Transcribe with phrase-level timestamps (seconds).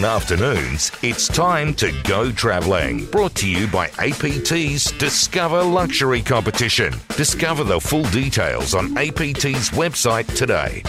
[0.00, 3.04] on afternoons, it's time to go travelling.
[3.06, 6.94] Brought to you by APT's Discover Luxury Competition.
[7.16, 10.82] Discover the full details on APT's website today.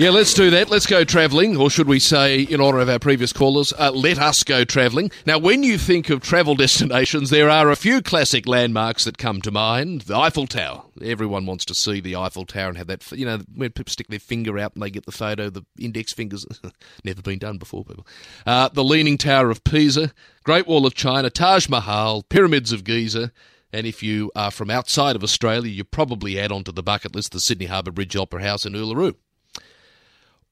[0.00, 0.70] Yeah, let's do that.
[0.70, 4.18] Let's go travelling, or should we say, in honour of our previous callers, uh, let
[4.18, 5.10] us go travelling.
[5.26, 9.42] Now, when you think of travel destinations, there are a few classic landmarks that come
[9.42, 10.02] to mind.
[10.02, 10.84] The Eiffel Tower.
[11.02, 14.08] Everyone wants to see the Eiffel Tower and have that, you know, when people stick
[14.08, 16.46] their finger out and they get the photo, the index fingers.
[17.04, 18.06] Never been done before, people.
[18.46, 20.12] Uh, the Leaning Tower of Pisa,
[20.44, 23.32] Great Wall of China, Taj Mahal, Pyramids of Giza.
[23.70, 27.32] And if you are from outside of Australia, you probably add onto the bucket list
[27.32, 29.14] the Sydney Harbour Bridge Opera House in Uluru.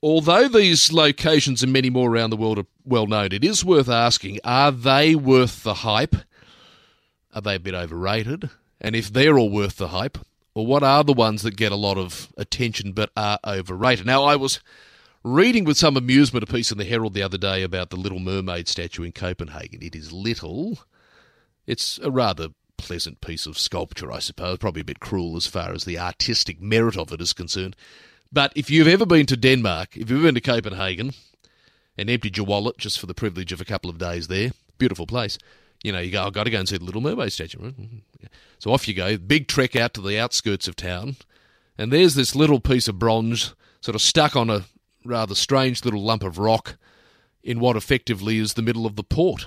[0.02, 3.88] Although these locations and many more around the world are well known, it is worth
[3.88, 6.16] asking are they worth the hype?
[7.34, 8.50] Are they a bit overrated?
[8.80, 10.18] And if they're all worth the hype,
[10.54, 14.06] well, what are the ones that get a lot of attention but are overrated?
[14.06, 14.60] Now, I was
[15.24, 18.20] reading with some amusement a piece in the Herald the other day about the Little
[18.20, 19.82] Mermaid statue in Copenhagen.
[19.82, 20.78] It is little,
[21.66, 25.72] it's a rather pleasant piece of sculpture, I suppose, probably a bit cruel as far
[25.72, 27.76] as the artistic merit of it is concerned.
[28.32, 31.12] But if you've ever been to Denmark, if you've ever been to Copenhagen
[31.96, 35.06] and emptied your wallet just for the privilege of a couple of days there, beautiful
[35.06, 35.38] place,
[35.82, 37.72] you know, you go, I've got to go and see the Little Mermaid statue.
[38.58, 41.16] So off you go, big trek out to the outskirts of town,
[41.78, 44.64] and there's this little piece of bronze sort of stuck on a
[45.04, 46.76] rather strange little lump of rock
[47.42, 49.46] in what effectively is the middle of the port.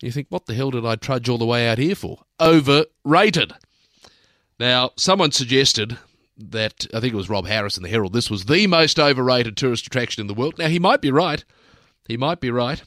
[0.00, 2.24] You think, what the hell did I trudge all the way out here for?
[2.40, 3.52] Overrated.
[4.58, 5.98] Now, someone suggested
[6.38, 8.12] that I think it was Rob Harris in the Herald.
[8.12, 10.58] This was the most overrated tourist attraction in the world.
[10.58, 11.44] Now he might be right.
[12.06, 12.82] He might be right.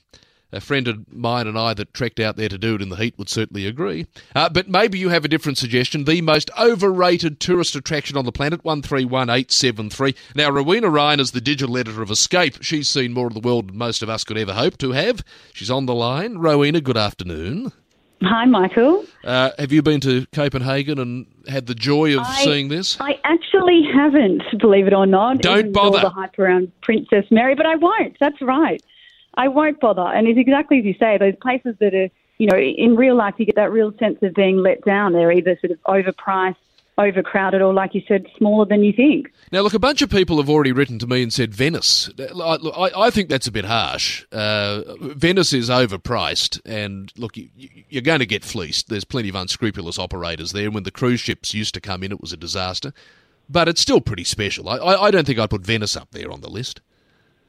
[0.53, 2.97] A friend of mine and I that trekked out there to do it in the
[2.97, 4.07] heat would certainly agree.
[4.35, 6.03] Uh, but maybe you have a different suggestion.
[6.03, 10.13] The most overrated tourist attraction on the planet, 131873.
[10.35, 12.61] Now, Rowena Ryan is the digital editor of Escape.
[12.61, 15.23] She's seen more of the world than most of us could ever hope to have.
[15.53, 16.37] She's on the line.
[16.37, 17.71] Rowena, good afternoon.
[18.23, 19.03] Hi, Michael.
[19.23, 22.99] Uh, have you been to Copenhagen and had the joy of I, seeing this?
[23.01, 25.41] I actually haven't, believe it or not.
[25.41, 25.97] Don't bother.
[25.97, 28.17] All the hype around Princess Mary, but I won't.
[28.19, 28.81] That's right.
[29.35, 30.05] I won't bother.
[30.05, 33.35] And it's exactly as you say, those places that are, you know, in real life,
[33.37, 35.13] you get that real sense of being let down.
[35.13, 36.55] They're either sort of overpriced,
[36.97, 39.31] overcrowded, or, like you said, smaller than you think.
[39.51, 42.09] Now, look, a bunch of people have already written to me and said Venice.
[42.19, 44.25] I, I, I think that's a bit harsh.
[44.31, 47.49] Uh, Venice is overpriced, and look, you,
[47.89, 48.89] you're going to get fleeced.
[48.89, 50.69] There's plenty of unscrupulous operators there.
[50.69, 52.93] When the cruise ships used to come in, it was a disaster.
[53.49, 54.69] But it's still pretty special.
[54.69, 56.81] I, I, I don't think I'd put Venice up there on the list.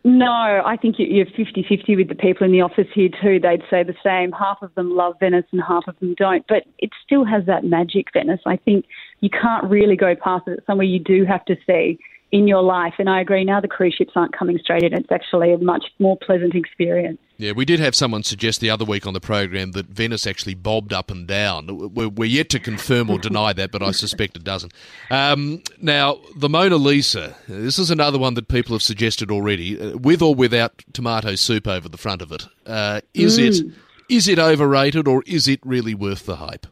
[0.04, 3.38] No, I think you're 50 50 with the people in the office here too.
[3.38, 4.32] They'd say the same.
[4.32, 6.44] Half of them love Venice and half of them don't.
[6.48, 8.40] But it still has that magic, Venice.
[8.44, 8.86] I think
[9.20, 10.58] you can't really go past it.
[10.58, 11.98] It's somewhere you do have to see
[12.32, 12.94] in your life.
[12.98, 14.92] And I agree, now the cruise ships aren't coming straight in.
[14.92, 17.19] It's actually a much more pleasant experience.
[17.42, 20.54] Yeah, we did have someone suggest the other week on the program that Venice actually
[20.54, 21.92] bobbed up and down.
[21.92, 24.72] We're, we're yet to confirm or deny that, but I suspect it doesn't.
[25.10, 29.97] Um, now, the Mona Lisa, this is another one that people have suggested already, uh,
[29.97, 32.47] with or without tomato soup over the front of it.
[32.64, 33.48] Uh, is Mm.
[33.48, 33.72] it
[34.08, 36.69] is it overrated or is it really worth the hype?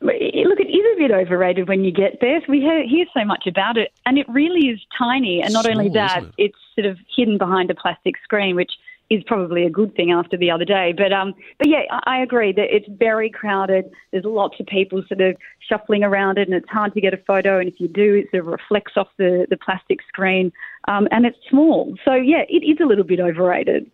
[0.00, 2.40] Look, it is a bit overrated when you get there.
[2.48, 5.42] We hear, hear so much about it, and it really is tiny.
[5.42, 6.44] And not only Small, that, isn't it?
[6.46, 8.72] it's sort of hidden behind a plastic screen, which
[9.12, 10.94] is probably a good thing after the other day.
[10.96, 13.90] But um, but yeah, I, I agree that it's very crowded.
[14.10, 15.36] There's lots of people sort of
[15.68, 17.58] shuffling around it, and it's hard to get a photo.
[17.58, 20.52] And if you do, it sort of reflects off the the plastic screen,
[20.88, 21.94] um, and it's small.
[22.04, 23.90] So yeah, it is a little bit overrated.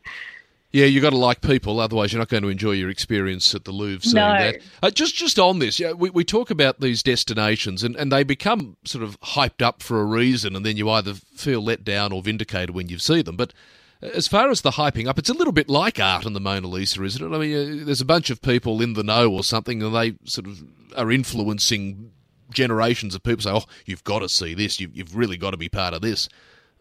[0.71, 3.65] Yeah, you've got to like people, otherwise you're not going to enjoy your experience at
[3.65, 4.03] the Louvre.
[4.03, 4.33] Seeing No.
[4.35, 8.13] that, uh, just just on this, yeah, we, we talk about these destinations, and, and
[8.13, 11.85] they become sort of hyped up for a reason, and then you either feel let
[11.85, 13.35] down or vindicated when you see them.
[13.35, 13.55] But
[14.01, 16.69] as far as the hyping up, it's a little bit like art and the Mona
[16.69, 17.35] Lisa, isn't it?
[17.35, 20.15] I mean, uh, there's a bunch of people in the know or something, and they
[20.25, 20.63] sort of
[20.97, 22.13] are influencing
[22.51, 23.43] generations of people.
[23.43, 24.81] Say, "Oh, you've got to see this.
[24.81, 26.29] You, you've really got to be part of this."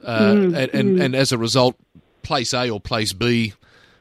[0.04, 1.76] Uh, and, and and as a result,
[2.22, 3.54] place A or place B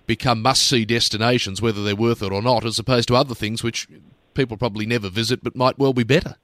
[0.06, 3.62] become must see destinations, whether they're worth it or not, as opposed to other things
[3.62, 3.88] which
[4.34, 6.36] people probably never visit but might well be better.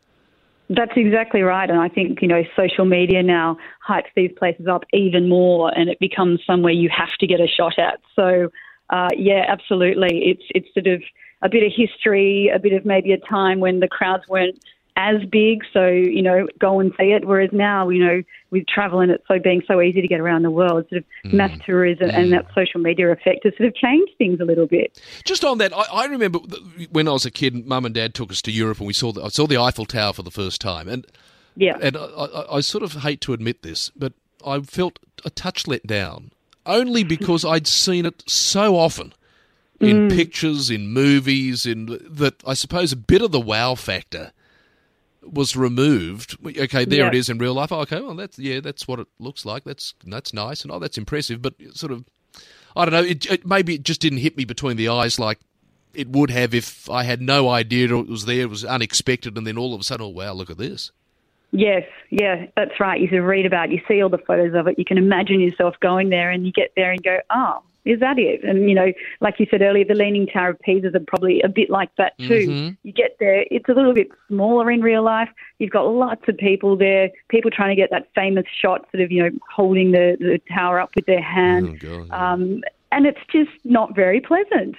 [0.75, 1.69] That's exactly right.
[1.69, 5.91] And I think, you know, social media now hypes these places up even more and
[5.91, 8.01] it becomes somewhere you have to get a shot at.
[8.17, 8.51] So,
[8.89, 10.31] uh, yeah, absolutely.
[10.31, 11.03] It's, it's sort of
[11.43, 14.59] a bit of history, a bit of maybe a time when the crowds weren't
[14.97, 15.63] as big.
[15.73, 17.25] So, you know, go and see it.
[17.25, 20.43] Whereas now, you know, with travel and it's so being so easy to get around
[20.43, 21.33] the world, sort of mm.
[21.33, 22.31] mass tourism and mm.
[22.33, 25.01] that social media effect has sort of changed things a little bit.
[25.25, 26.41] Just on that, I, I remember
[26.91, 29.13] when I was a kid, Mum and Dad took us to Europe, and we saw
[29.13, 31.07] the, I saw the Eiffel Tower for the first time, and
[31.57, 31.79] Yeah.
[31.81, 34.13] and I, I, I sort of hate to admit this, but
[34.47, 36.33] I felt a touch let down
[36.67, 39.15] only because I'd seen it so often
[39.81, 40.15] in mm.
[40.15, 44.33] pictures, in movies, in that I suppose a bit of the wow factor
[45.23, 46.37] was removed.
[46.45, 47.73] Okay, there it is in real life.
[47.73, 49.65] Oh, okay, well that's yeah, that's what it looks like.
[49.65, 51.43] That's that's nice and oh, that's impressive.
[51.43, 52.05] But sort of,
[52.77, 53.09] I don't know.
[53.09, 55.39] It, it maybe it just didn't hit me between the eyes like
[55.95, 58.43] it would have if I had no idea it was there.
[58.43, 60.91] It was unexpected, and then all of a sudden, oh wow, look at this.
[61.53, 62.99] Yes, yeah, that's right.
[62.99, 64.97] You sort of read about it, you see all the photos of it, you can
[64.97, 68.45] imagine yourself going there and you get there and go, oh, is that it?
[68.45, 71.49] And, you know, like you said earlier, the Leaning Tower of Pisa is probably a
[71.49, 72.75] bit like that too.
[72.83, 75.29] You get there, it's a little bit smaller in real life.
[75.59, 79.11] You've got lots of people there, people trying to get that famous shot, sort of,
[79.11, 81.81] you know, holding the, the tower up with their hand.
[81.83, 82.11] Oh, God.
[82.11, 82.63] Um,
[82.93, 84.77] and it's just not very pleasant.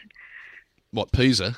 [0.92, 1.58] What Pisa?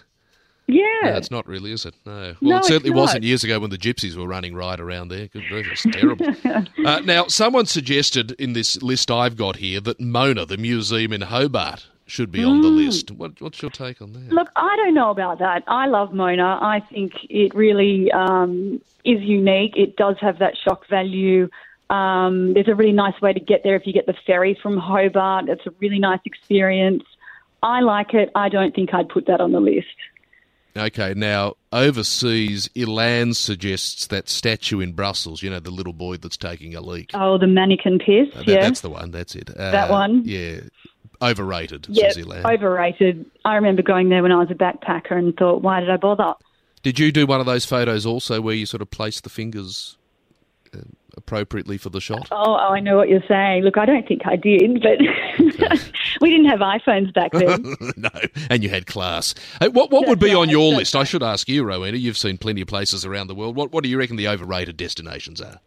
[0.67, 0.83] Yeah.
[1.03, 1.93] No, it's not really, is it?
[2.05, 2.11] No.
[2.11, 5.27] Well, No, it certainly wasn't years ago when the gypsies were running riot around there.
[5.27, 6.25] Good grief, it's terrible.
[6.87, 11.21] uh, now, someone suggested in this list I've got here that Mona, the museum in
[11.21, 12.85] Hobart, should be on the Mm.
[12.85, 13.11] list.
[13.11, 14.29] What, what's your take on that?
[14.31, 15.63] Look, I don't know about that.
[15.67, 16.59] I love Mona.
[16.61, 19.73] I think it really um, is unique.
[19.75, 21.49] It does have that shock value.
[21.89, 24.77] Um, there's a really nice way to get there if you get the ferry from
[24.77, 25.49] Hobart.
[25.49, 27.03] It's a really nice experience.
[27.63, 28.29] I like it.
[28.35, 29.87] I don't think I'd put that on the list.
[30.77, 36.35] Okay, now, overseas, Ilan suggests that statue in Brussels, you know, the little boy that's
[36.35, 37.11] taking a leak.
[37.13, 38.27] Oh, the Manneken Pis.
[38.35, 38.61] Uh, that- yeah.
[38.61, 39.49] That's the one, that's it.
[39.51, 40.23] Uh, That one?
[40.25, 40.61] Yeah.
[41.21, 42.43] Overrated, yeah, says Ilan.
[42.45, 43.25] overrated.
[43.45, 46.33] I remember going there when I was a backpacker and thought, why did I bother?
[46.83, 49.97] Did you do one of those photos also where you sort of place the fingers
[50.73, 50.79] uh,
[51.17, 52.27] appropriately for the shot?
[52.31, 53.63] Oh, oh, I know what you're saying.
[53.63, 54.99] Look, I don't think I did, but
[56.21, 57.75] we didn't have iPhones back then.
[57.97, 58.09] no,
[58.49, 59.35] and you had class.
[59.59, 60.95] Hey, what what would be on your list?
[60.95, 61.97] I should ask you, Rowena.
[61.97, 63.55] You've seen plenty of places around the world.
[63.55, 65.59] What what do you reckon the overrated destinations are?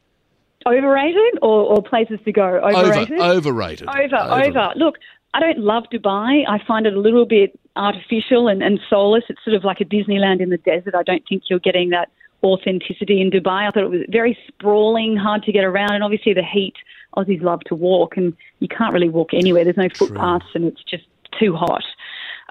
[0.66, 2.60] Overrated or, or places to go?
[2.62, 3.18] Overrated?
[3.18, 3.88] Over, overrated.
[3.88, 4.72] over, over.
[4.76, 4.96] Look,
[5.32, 6.44] I don't love Dubai.
[6.48, 9.24] I find it a little bit artificial and, and soulless.
[9.28, 10.94] It's sort of like a Disneyland in the desert.
[10.94, 12.10] I don't think you're getting that
[12.42, 13.68] authenticity in Dubai.
[13.68, 16.74] I thought it was very sprawling, hard to get around, and obviously the heat.
[17.16, 19.64] Aussies love to walk, and you can't really walk anywhere.
[19.64, 21.04] There's no footpaths, and it's just
[21.38, 21.84] too hot.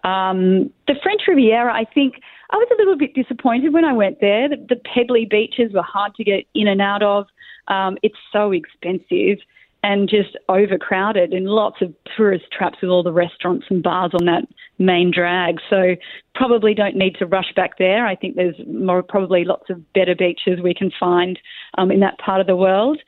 [0.04, 2.16] Um, the French Riviera, I think
[2.52, 4.50] I was a little bit disappointed when I went there.
[4.50, 7.28] The, the pebbly beaches were hard to get in and out of.
[7.68, 9.40] Um, it's so expensive
[9.84, 14.26] and just overcrowded and lots of tourist traps with all the restaurants and bars on
[14.26, 14.48] that
[14.80, 15.60] main drag.
[15.70, 15.96] So
[16.36, 18.06] probably don't need to rush back there.
[18.06, 21.40] I think there's more probably lots of better beaches we can find
[21.78, 23.00] um, in that part of the world.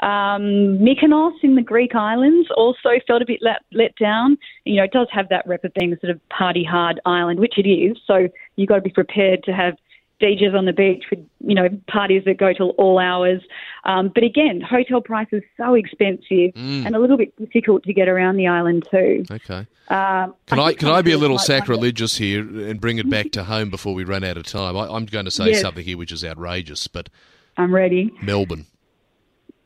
[0.00, 4.38] Um, Mykonos in the Greek islands also felt a bit let, let down.
[4.64, 7.38] You know, it does have that rep of being a sort of party hard island,
[7.38, 7.98] which it is.
[8.06, 9.74] So you've got to be prepared to have
[10.20, 13.42] DJs on the beach with, you know, parties that go till all hours.
[13.84, 18.36] Um, but again, hotel prices so expensive and a little bit difficult to get around
[18.36, 19.24] the island too.
[19.30, 19.66] Okay.
[19.88, 23.10] Um, Can I, think can I be a little might sacrilegious here and bring it
[23.10, 24.76] back to home before we run out of time?
[24.76, 25.60] I, I'm going to say Yes.
[25.62, 27.08] something here which is outrageous, but
[27.56, 28.12] I'm ready.
[28.22, 28.66] Melbourne.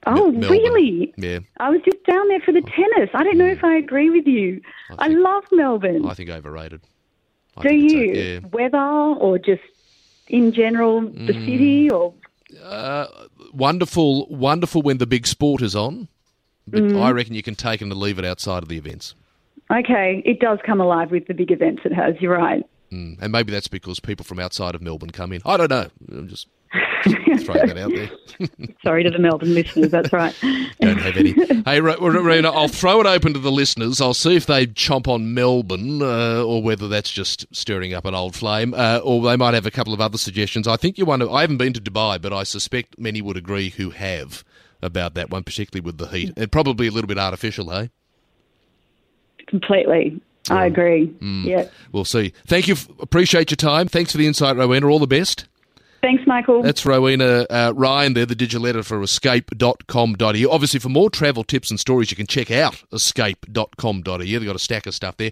[0.07, 0.51] Oh, Melbourne.
[0.51, 1.15] really?
[1.17, 3.11] Yeah, I was just down there for the tennis.
[3.15, 4.61] I don't know if I agree with you.
[4.99, 6.07] I, think- love Melbourne.
[6.07, 6.83] I think overrated.
[7.57, 8.13] I Do think you?
[8.13, 8.41] yeah.
[8.53, 9.63] Weather or just
[10.29, 11.45] in general the Mm.
[11.47, 12.13] city or
[12.63, 13.07] Uh,
[13.53, 16.09] wonderful, wonderful when the big sport is on,
[16.69, 17.01] but Mm.
[17.03, 19.15] I reckon you can take and leave it outside of the events.
[19.71, 22.15] okay, it does come alive with the big events it has.
[22.21, 22.63] You're right.
[22.93, 23.17] Mm.
[23.21, 25.41] And maybe that's because people from outside of Melbourne come in.
[25.45, 25.87] I don't know.
[26.13, 26.47] I'm just
[27.05, 28.11] throwing that out there.
[28.83, 29.91] Sorry to the Melbourne listeners.
[29.91, 30.35] That's right.
[30.81, 31.33] Don't have any.
[31.65, 34.01] Hey, Rowena, I'll throw it open to the listeners.
[34.01, 38.15] I'll see if they chomp on Melbourne uh, or whether that's just stirring up an
[38.15, 40.67] old flame, uh, or they might have a couple of other suggestions.
[40.67, 41.31] I think you want to.
[41.31, 44.43] I haven't been to Dubai, but I suspect many would agree who have
[44.83, 46.33] about that one, particularly with the heat.
[46.37, 47.91] And probably a little bit artificial, hey?
[49.47, 50.21] Completely.
[50.51, 51.07] I agree.
[51.21, 51.45] Mm.
[51.47, 51.69] Yeah.
[51.93, 52.33] We'll see.
[52.47, 52.75] Thank you.
[52.75, 53.89] f- Appreciate your time.
[53.89, 54.87] Thanks for the insight, Rowena.
[54.89, 55.47] All the best.
[56.05, 56.61] Thanks, Michael.
[56.61, 60.51] That's Rowena uh, Ryan there, the digital editor for escape.com.au.
[60.51, 64.19] Obviously, for more travel tips and stories, you can check out escape.com.au.
[64.19, 65.31] They've got a stack of stuff there.